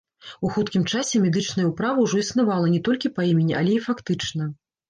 У 0.47 0.49
хуткім 0.53 0.85
часе 0.93 1.21
медычная 1.25 1.67
ўправа 1.71 1.99
ўжо 2.07 2.23
існавала 2.23 2.73
не 2.77 2.81
толькі 2.89 3.15
па 3.19 3.29
імені, 3.33 3.55
але 3.63 3.71
і 3.79 3.85
фактычна. 3.91 4.53